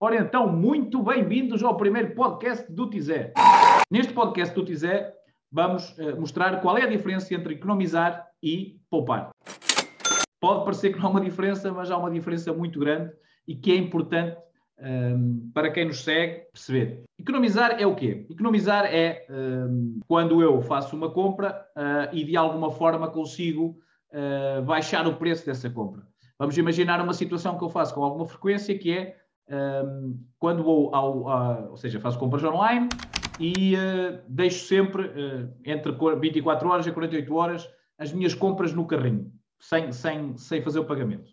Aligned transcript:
Ora 0.00 0.16
então, 0.16 0.46
muito 0.52 1.02
bem-vindos 1.02 1.62
ao 1.64 1.76
primeiro 1.76 2.14
podcast 2.14 2.70
do 2.72 2.88
Tizé. 2.88 3.32
Neste 3.90 4.12
podcast 4.12 4.54
do 4.54 4.64
Tizé, 4.64 5.12
vamos 5.50 5.98
eh, 5.98 6.14
mostrar 6.14 6.60
qual 6.60 6.78
é 6.78 6.82
a 6.82 6.88
diferença 6.88 7.34
entre 7.34 7.54
economizar 7.54 8.28
e 8.40 8.78
poupar. 8.88 9.30
Pode 10.40 10.64
parecer 10.64 10.92
que 10.92 11.00
não 11.00 11.08
há 11.08 11.10
uma 11.10 11.20
diferença, 11.20 11.72
mas 11.72 11.90
há 11.90 11.96
uma 11.98 12.10
diferença 12.12 12.52
muito 12.52 12.78
grande 12.78 13.10
e 13.46 13.56
que 13.56 13.72
é 13.72 13.76
importante 13.76 14.36
ehm, 14.80 15.50
para 15.54 15.70
quem 15.70 15.86
nos 15.86 16.02
segue 16.04 16.42
perceber. 16.52 17.02
Economizar 17.18 17.76
é 17.80 17.86
o 17.86 17.94
quê? 17.94 18.26
Economizar 18.30 18.84
é 18.86 19.24
ehm, 19.28 20.00
quando 20.06 20.42
eu 20.42 20.60
faço 20.62 20.94
uma 20.96 21.10
compra 21.10 21.64
ah, 21.76 22.08
e 22.12 22.24
de 22.24 22.36
alguma 22.36 22.70
forma 22.70 23.08
consigo 23.10 23.78
ah, 24.12 24.60
baixar 24.62 25.06
o 25.06 25.14
preço 25.16 25.44
dessa 25.46 25.68
compra. 25.70 26.02
Vamos 26.38 26.56
imaginar 26.56 27.00
uma 27.02 27.12
situação 27.14 27.58
que 27.58 27.64
eu 27.64 27.68
faço 27.68 27.94
com 27.94 28.04
alguma 28.04 28.24
frequência, 28.26 28.78
que 28.78 28.92
é 28.92 29.16
um, 29.50 30.20
quando 30.38 30.62
vou 30.62 30.94
ao, 30.94 31.28
a- 31.28 31.66
ou 31.70 31.76
seja, 31.76 31.98
faço 31.98 32.18
compras 32.18 32.44
online 32.44 32.88
e 33.40 33.74
uh, 33.74 34.20
deixo 34.28 34.66
sempre 34.66 35.02
uh, 35.06 35.48
entre 35.64 35.92
qu- 35.94 36.14
24 36.16 36.68
horas 36.68 36.86
e 36.86 36.92
48 36.92 37.34
horas 37.34 37.68
as 37.98 38.12
minhas 38.12 38.34
compras 38.34 38.72
no 38.72 38.86
carrinho, 38.86 39.32
sem, 39.58 39.90
sem, 39.90 40.36
sem 40.36 40.60
fazer 40.62 40.78
o 40.80 40.84
pagamento. 40.84 41.32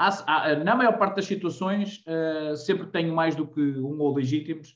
Há- 0.00 0.24
há- 0.26 0.56
na 0.56 0.74
maior 0.74 0.96
parte 0.96 1.16
das 1.16 1.26
situações, 1.26 2.02
uh, 2.06 2.56
sempre 2.56 2.86
que 2.86 2.92
tenho 2.92 3.14
mais 3.14 3.36
do 3.36 3.46
que 3.46 3.60
um 3.60 4.00
ou 4.00 4.18
itens, 4.18 4.74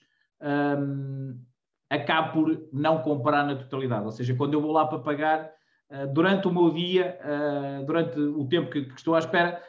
um, 0.78 1.40
acabo 1.88 2.32
por 2.32 2.68
não 2.70 2.98
comprar 2.98 3.46
na 3.46 3.56
totalidade. 3.56 4.04
Ou 4.04 4.12
seja, 4.12 4.34
quando 4.34 4.52
eu 4.52 4.60
vou 4.60 4.70
lá 4.70 4.86
para 4.86 4.98
pagar, 4.98 5.50
uh, 5.90 6.06
durante 6.12 6.46
o 6.46 6.52
meu 6.52 6.70
dia, 6.70 7.18
uh, 7.24 7.86
durante 7.86 8.20
o 8.20 8.46
tempo 8.46 8.70
que, 8.70 8.82
que 8.82 8.98
estou 8.98 9.14
à 9.14 9.18
espera, 9.18 9.62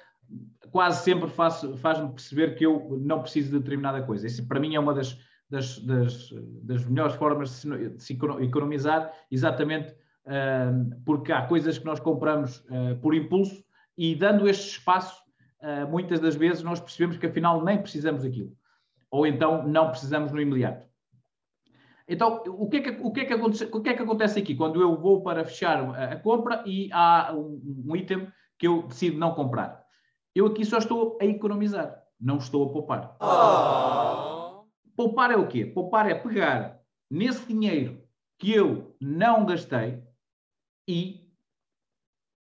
quase 0.71 1.05
sempre 1.05 1.29
faz-me 1.29 2.09
perceber 2.09 2.55
que 2.55 2.65
eu 2.65 2.99
não 2.99 3.21
preciso 3.21 3.51
de 3.51 3.59
determinada 3.59 4.01
coisa. 4.01 4.27
Isso 4.27 4.45
para 4.45 4.59
mim 4.59 4.75
é 4.75 4.79
uma 4.79 4.93
das, 4.93 5.17
das, 5.49 5.79
das, 5.79 6.33
das 6.63 6.85
melhores 6.85 7.15
formas 7.15 7.63
de 7.63 8.03
se, 8.03 8.19
economizar, 8.41 9.13
exatamente 9.31 9.95
ah, 10.25 10.73
porque 11.05 11.31
há 11.31 11.43
coisas 11.43 11.77
que 11.77 11.85
nós 11.85 11.99
compramos 11.99 12.65
por 13.01 13.13
impulso 13.13 13.63
e 13.95 14.15
dando 14.15 14.49
este 14.49 14.79
espaço, 14.79 15.24
ah, 15.61 15.85
muitas 15.85 16.19
das 16.19 16.35
vezes 16.35 16.63
nós 16.63 16.79
percebemos 16.79 17.17
que 17.17 17.25
afinal 17.25 17.63
nem 17.63 17.81
precisamos 17.81 18.23
daquilo. 18.23 18.55
Ou 19.09 19.25
então 19.25 19.67
não 19.67 19.89
precisamos 19.89 20.31
no 20.31 20.41
imediato. 20.41 20.87
Então, 22.07 22.43
o 22.47 22.69
que, 22.69 22.77
é 22.77 22.81
que, 22.81 22.89
o, 23.01 23.11
que 23.11 23.21
é 23.21 23.25
que 23.25 23.33
acontece, 23.33 23.65
o 23.65 23.81
que 23.81 23.89
é 23.89 23.93
que 23.95 24.03
acontece 24.03 24.39
aqui 24.39 24.55
quando 24.55 24.79
eu 24.79 24.95
vou 24.95 25.23
para 25.23 25.43
fechar 25.43 25.81
a, 25.95 26.15
compra 26.17 26.63
e 26.65 26.87
há 26.93 27.33
um, 27.33 27.83
um 27.87 27.95
item 27.95 28.31
que 28.59 28.67
eu 28.67 28.83
decido 28.83 29.17
não 29.17 29.33
comprar? 29.33 29.83
Eu 30.35 30.45
aqui 30.45 30.63
só 30.63 30.77
estou 30.77 31.17
a 31.19 31.25
economizar, 31.25 32.03
não 32.19 32.37
estou 32.37 32.69
a 32.69 32.71
poupar. 32.71 33.17
Poupar 34.95 35.31
é 35.31 35.35
o 35.35 35.47
quê? 35.47 35.65
Poupar 35.65 36.07
é 36.07 36.13
pegar 36.13 36.79
nesse 37.09 37.47
dinheiro 37.47 38.03
que 38.37 38.53
eu 38.53 38.95
não 39.01 39.45
gastei 39.45 40.03
e 40.87 41.27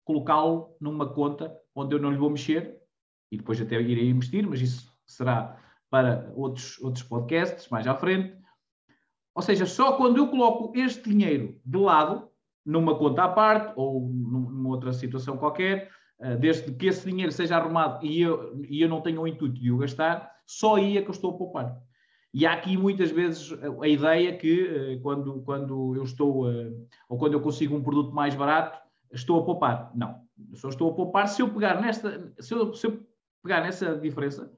colocá-lo 0.04 0.76
numa 0.80 1.08
conta 1.14 1.56
onde 1.74 1.94
eu 1.94 2.00
não 2.00 2.10
lhe 2.10 2.18
vou 2.18 2.30
mexer 2.30 2.81
e 3.32 3.38
depois 3.38 3.58
até 3.58 3.80
irei 3.80 4.10
investir, 4.10 4.46
mas 4.46 4.60
isso 4.60 4.92
será 5.06 5.58
para 5.88 6.30
outros, 6.36 6.78
outros 6.80 7.02
podcasts 7.02 7.66
mais 7.70 7.86
à 7.86 7.94
frente. 7.94 8.36
Ou 9.34 9.40
seja, 9.42 9.64
só 9.64 9.96
quando 9.96 10.18
eu 10.18 10.28
coloco 10.28 10.78
este 10.78 11.08
dinheiro 11.08 11.58
de 11.64 11.78
lado, 11.78 12.28
numa 12.64 12.94
conta 12.94 13.24
à 13.24 13.28
parte 13.28 13.72
ou 13.74 14.02
num- 14.02 14.50
numa 14.50 14.68
outra 14.68 14.92
situação 14.92 15.38
qualquer, 15.38 15.90
eh, 16.20 16.36
desde 16.36 16.70
que 16.72 16.86
esse 16.86 17.08
dinheiro 17.08 17.32
seja 17.32 17.56
arrumado 17.56 18.04
e 18.04 18.20
eu, 18.20 18.62
e 18.68 18.82
eu 18.82 18.88
não 18.88 19.00
tenha 19.00 19.18
o 19.20 19.26
intuito 19.26 19.58
de 19.58 19.72
o 19.72 19.78
gastar, 19.78 20.30
só 20.46 20.76
aí 20.76 20.98
é 20.98 21.02
que 21.02 21.08
eu 21.08 21.12
estou 21.12 21.30
a 21.34 21.38
poupar. 21.38 21.76
E 22.34 22.46
há 22.46 22.52
aqui 22.52 22.76
muitas 22.76 23.10
vezes 23.10 23.50
a 23.80 23.88
ideia 23.88 24.36
que 24.36 24.66
eh, 24.66 24.98
quando, 25.02 25.40
quando 25.42 25.96
eu 25.96 26.02
estou, 26.02 26.50
eh, 26.50 26.70
ou 27.08 27.16
quando 27.16 27.32
eu 27.32 27.40
consigo 27.40 27.74
um 27.74 27.82
produto 27.82 28.14
mais 28.14 28.34
barato, 28.34 28.78
estou 29.10 29.40
a 29.40 29.44
poupar. 29.44 29.90
Não, 29.94 30.20
eu 30.50 30.56
só 30.56 30.68
estou 30.68 30.90
a 30.90 30.94
poupar 30.94 31.26
se 31.28 31.40
eu 31.40 31.48
pegar 31.48 31.80
nesta, 31.80 32.32
se 32.38 32.52
eu, 32.54 32.74
se 32.74 32.86
eu 32.86 33.11
pegar 33.42 33.60
nessa 33.62 33.96
diferença 33.96 34.52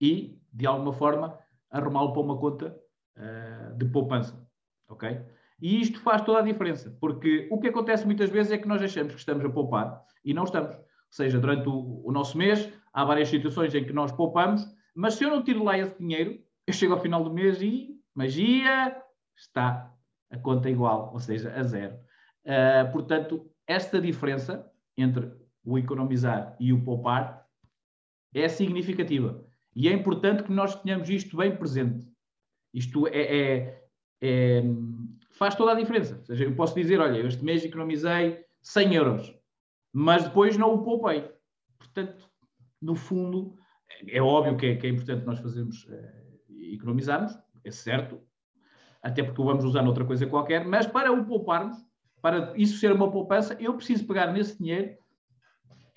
e, 0.00 0.40
de 0.52 0.66
alguma 0.66 0.92
forma, 0.92 1.38
arrumá-lo 1.70 2.12
para 2.12 2.22
uma 2.22 2.38
conta 2.38 2.78
eh, 3.16 3.72
de 3.76 3.86
poupança. 3.86 4.46
Ok? 4.88 5.20
E 5.60 5.80
isto 5.80 6.00
faz 6.00 6.22
toda 6.22 6.40
a 6.40 6.42
diferença, 6.42 6.96
porque 7.00 7.48
o 7.50 7.58
que 7.58 7.68
acontece 7.68 8.04
muitas 8.04 8.30
vezes 8.30 8.52
é 8.52 8.58
que 8.58 8.68
nós 8.68 8.82
achamos 8.82 9.14
que 9.14 9.18
estamos 9.18 9.44
a 9.44 9.50
poupar 9.50 10.04
e 10.24 10.34
não 10.34 10.44
estamos. 10.44 10.74
Ou 10.76 10.82
seja, 11.10 11.38
durante 11.38 11.68
o, 11.68 12.02
o 12.04 12.12
nosso 12.12 12.36
mês 12.36 12.70
há 12.92 13.04
várias 13.04 13.28
situações 13.28 13.74
em 13.74 13.84
que 13.84 13.92
nós 13.92 14.12
poupamos, 14.12 14.66
mas 14.94 15.14
se 15.14 15.24
eu 15.24 15.30
não 15.30 15.42
tiro 15.42 15.64
lá 15.64 15.78
esse 15.78 15.98
dinheiro, 15.98 16.38
eu 16.66 16.72
chego 16.74 16.92
ao 16.92 17.00
final 17.00 17.24
do 17.24 17.32
mês 17.32 17.60
e 17.62 17.98
magia 18.14 19.02
está 19.36 19.92
a 20.30 20.38
conta 20.38 20.68
igual, 20.68 21.10
ou 21.12 21.20
seja, 21.20 21.52
a 21.54 21.62
zero. 21.62 21.98
Ah, 22.46 22.88
portanto, 22.92 23.50
esta 23.66 24.00
diferença 24.00 24.70
entre 24.96 25.32
o 25.64 25.78
economizar 25.78 26.56
e 26.60 26.72
o 26.72 26.84
poupar 26.84 27.45
é 28.34 28.48
significativa. 28.48 29.44
E 29.74 29.88
é 29.88 29.92
importante 29.92 30.42
que 30.42 30.52
nós 30.52 30.74
tenhamos 30.82 31.08
isto 31.10 31.36
bem 31.36 31.56
presente. 31.56 32.06
Isto 32.72 33.06
é, 33.08 33.20
é- 33.20 33.84
é- 34.20 34.62
faz 35.30 35.54
toda 35.54 35.72
a 35.72 35.74
diferença. 35.74 36.16
Ou 36.16 36.24
seja, 36.24 36.44
eu 36.44 36.54
posso 36.54 36.74
dizer, 36.74 36.98
olha, 37.00 37.18
este 37.26 37.44
mês 37.44 37.64
economizei 37.64 38.44
100 38.62 38.94
euros, 38.94 39.34
mas 39.92 40.24
depois 40.24 40.56
não 40.56 40.74
o 40.74 40.82
poupei. 40.82 41.30
Portanto, 41.78 42.28
no 42.80 42.94
fundo, 42.94 43.56
é 44.08 44.20
óbvio 44.20 44.56
que 44.56 44.66
é, 44.66 44.76
que 44.76 44.86
é 44.86 44.90
importante 44.90 45.24
nós 45.24 45.38
fazermos, 45.38 45.86
eh, 45.90 46.26
economizarmos, 46.72 47.32
é 47.64 47.70
certo, 47.70 48.20
até 49.02 49.22
porque 49.22 49.40
o 49.40 49.44
vamos 49.44 49.64
usar 49.64 49.82
noutra 49.82 50.04
coisa 50.04 50.26
qualquer, 50.26 50.64
mas 50.64 50.86
para 50.86 51.12
o 51.12 51.24
pouparmos, 51.24 51.76
para 52.20 52.52
isso 52.56 52.78
ser 52.78 52.92
uma 52.92 53.10
poupança, 53.10 53.56
eu 53.60 53.74
preciso 53.74 54.06
pegar 54.06 54.32
nesse 54.32 54.58
dinheiro 54.58 54.96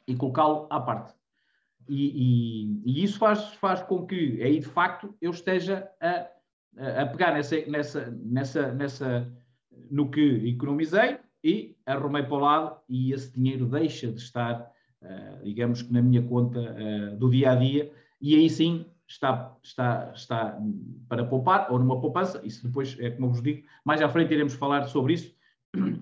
e 0.08 0.16
colocá-lo 0.16 0.68
à 0.70 0.80
parte. 0.80 1.19
E, 1.90 2.06
e- 2.24 2.82
e 2.86 3.04
isso 3.04 3.18
faz, 3.18 3.54
faz 3.56 3.82
com 3.82 4.06
que 4.06 4.42
aí 4.44 4.60
de 4.60 4.68
facto 4.68 5.16
eu 5.20 5.32
esteja 5.32 5.90
a, 6.00 6.28
a- 7.02 7.06
pegar 7.08 7.34
nessa, 7.34 7.66
nessa, 7.66 8.12
nessa, 8.24 8.72
nessa, 8.74 9.34
no 9.90 10.10
que 10.12 10.22
economizei 10.48 11.18
e 11.44 11.76
arrumei 11.86 12.24
para 12.24 12.36
o 12.36 12.40
lado 12.40 12.78
e 12.88 13.12
esse 13.12 13.34
dinheiro 13.34 13.66
deixa 13.66 14.12
de 14.12 14.20
estar, 14.22 14.72
eh, 15.02 15.40
digamos 15.44 15.82
que 15.82 15.92
na 15.92 16.02
minha 16.02 16.22
conta 16.22 16.60
eh, 16.60 17.16
do 17.16 17.30
dia 17.30 17.52
a 17.52 17.56
dia, 17.56 17.92
e 18.22 18.36
aí 18.36 18.50
sim 18.50 18.86
está, 19.08 19.58
está, 19.64 20.12
está 20.14 20.60
para 21.08 21.24
poupar 21.26 21.72
ou 21.72 21.80
numa 21.80 22.00
poupança. 22.00 22.42
Isso 22.44 22.68
depois 22.68 22.96
é 23.00 23.10
como 23.10 23.28
eu 23.28 23.32
vos 23.32 23.42
digo, 23.42 23.66
mais 23.84 24.02
à 24.02 24.10
frente 24.10 24.34
iremos 24.34 24.54
falar 24.54 24.84
sobre 24.88 25.14
isso 25.14 25.34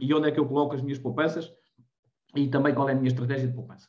e 0.01 0.13
onde 0.13 0.27
é 0.27 0.31
que 0.31 0.39
eu 0.39 0.47
coloco 0.47 0.75
as 0.75 0.81
minhas 0.81 0.99
poupanças 0.99 1.53
e 2.35 2.47
também 2.49 2.73
qual 2.73 2.89
é 2.89 2.93
a 2.93 2.95
minha 2.95 3.07
estratégia 3.07 3.47
de 3.47 3.53
poupança. 3.53 3.87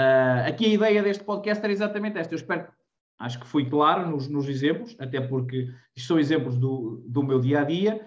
Ah, 0.00 0.46
aqui 0.46 0.64
a 0.64 0.68
ideia 0.68 1.02
deste 1.02 1.24
podcast 1.24 1.60
era 1.60 1.72
exatamente 1.72 2.16
esta. 2.18 2.32
Eu 2.32 2.36
espero, 2.36 2.68
acho 3.18 3.40
que 3.40 3.48
fui 3.48 3.68
claro 3.68 4.08
nos, 4.08 4.28
nos 4.28 4.48
exemplos, 4.48 4.94
até 4.96 5.20
porque 5.20 5.74
isto 5.96 6.06
são 6.06 6.20
exemplos 6.20 6.56
do, 6.56 7.02
do 7.04 7.20
meu 7.24 7.40
dia 7.40 7.62
a 7.62 7.64
dia. 7.64 8.06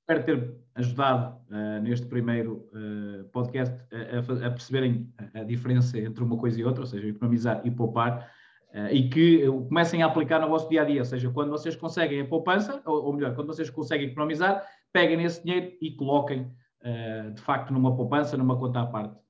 Espero 0.00 0.24
ter 0.24 0.56
ajudado 0.74 1.38
ah, 1.50 1.80
neste 1.80 2.06
primeiro 2.06 2.66
ah, 2.72 3.24
podcast 3.30 3.84
a, 3.92 4.44
a 4.44 4.46
a 4.46 4.50
perceberem 4.50 5.12
a, 5.34 5.44
diferença 5.44 5.98
entre 5.98 6.24
uma 6.24 6.38
coisa 6.38 6.58
e 6.58 6.64
outra, 6.64 6.80
ou 6.80 6.86
seja, 6.86 7.06
economizar 7.06 7.60
e 7.66 7.70
poupar, 7.70 8.32
ah, 8.72 8.90
e 8.90 9.10
que 9.10 9.46
comecem 9.68 10.02
a 10.02 10.06
aplicar 10.06 10.40
no 10.40 10.48
vosso 10.48 10.70
dia 10.70 10.80
a 10.80 10.84
dia. 10.86 11.02
Ou 11.02 11.04
seja, 11.04 11.30
quando 11.30 11.50
vocês 11.50 11.76
conseguem 11.76 12.22
a 12.22 12.26
poupança, 12.26 12.80
ou, 12.86 13.04
ou 13.04 13.12
melhor, 13.12 13.34
quando 13.34 13.48
vocês 13.48 13.68
conseguem 13.68 14.08
economizar, 14.08 14.66
peguem 14.90 15.18
nesse 15.18 15.44
dinheiro 15.44 15.70
e 15.82 15.94
coloquem 15.94 16.50
de 17.34 17.40
facto 17.40 17.72
numa 17.72 17.94
poupança, 17.94 18.36
numa 18.36 18.58
conta 18.58 18.80
à 18.80 18.86
parte. 18.86 19.22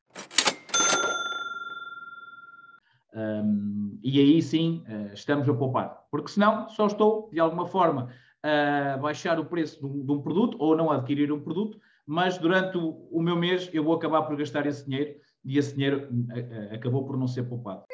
Um, 3.14 3.98
e 4.02 4.18
aí 4.18 4.40
sim 4.40 4.82
eh, 4.88 5.10
estamos 5.12 5.46
a 5.46 5.52
poupar, 5.52 6.06
porque 6.10 6.30
senão 6.30 6.66
só 6.70 6.86
estou 6.86 7.28
de 7.30 7.38
alguma 7.38 7.66
forma 7.66 8.08
a 8.42 8.96
baixar 8.96 9.38
o 9.38 9.44
preço 9.44 9.78
de 9.80 9.86
um, 9.86 10.04
de 10.04 10.12
um 10.12 10.22
produto 10.22 10.56
ou 10.58 10.74
não 10.74 10.90
adquirir 10.90 11.30
um 11.30 11.38
produto, 11.38 11.78
mas 12.06 12.38
durante 12.38 12.78
o, 12.78 13.06
o 13.10 13.22
meu 13.22 13.36
mês 13.36 13.68
eu 13.72 13.84
vou 13.84 13.94
acabar 13.94 14.22
por 14.22 14.34
gastar 14.36 14.66
esse 14.66 14.86
dinheiro 14.86 15.14
e 15.44 15.58
esse 15.58 15.74
dinheiro 15.74 16.08
eh, 16.34 16.68
eh, 16.72 16.74
acabou 16.74 17.04
por 17.04 17.18
não 17.18 17.26
ser 17.26 17.42
poupado. 17.42 17.84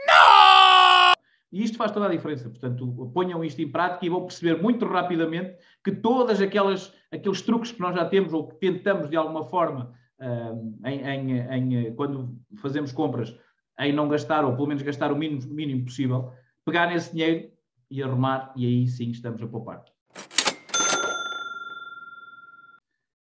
E 1.51 1.65
isto 1.65 1.77
faz 1.77 1.91
toda 1.91 2.07
a 2.07 2.11
diferença. 2.11 2.49
Portanto, 2.49 3.11
ponham 3.13 3.43
isto 3.43 3.61
em 3.61 3.71
prática 3.71 4.05
e 4.05 4.11
vão 4.11 4.23
perceber 4.23 4.63
muito 4.63 4.87
rapidamente 4.87 5.57
que 5.85 5.93
todas 5.93 6.41
aquelas 6.41 6.93
aqueles 7.13 7.41
truques 7.43 7.73
que 7.73 7.81
nós 7.81 7.95
já 7.95 8.05
temos 8.05 8.33
ou 8.33 8.49
que 8.49 8.57
tentamos 8.57 9.09
de 9.09 9.17
alguma 9.17 9.45
forma 9.45 9.93
ah, 10.21 10.53
em, 10.91 11.01
em- 11.07 11.41
em, 11.89 11.95
quando 11.95 12.37
fazemos 12.57 12.93
compras 12.93 13.35
em 13.81 13.93
não 13.93 14.09
gastar 14.09 14.45
ou 14.45 14.55
pelo 14.55 14.67
menos 14.69 14.83
gastar 14.83 15.13
o 15.13 15.17
mínimo, 15.17 15.43
mínimo 15.55 15.85
possível, 15.85 16.33
pegar 16.65 16.89
nesse 16.89 17.13
dinheiro 17.13 17.49
e 17.91 18.03
arrumar 18.03 18.53
e 18.57 18.67
aí 18.67 18.87
sim 18.89 19.11
estamos 19.11 19.41
a 19.43 19.47
poupar. 19.47 19.85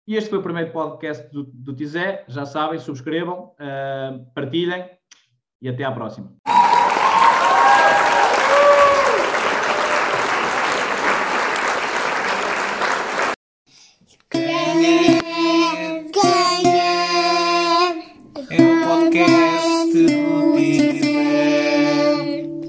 E 0.07 0.17
este 0.17 0.29
foi 0.31 0.41
o 0.41 0.43
primeiro 0.43 0.73
podcast 0.73 1.33
do, 1.33 1.45
do 1.45 1.73
Tizé. 1.73 2.25
Já 2.29 2.45
sabem, 2.45 2.79
subscrevam, 2.79 3.55
uh, 3.55 4.27
partilhem 4.35 4.91
e 5.63 5.69
até 5.69 5.85
à 5.85 5.93
próxima. 5.93 6.35
Yay! 14.83 15.22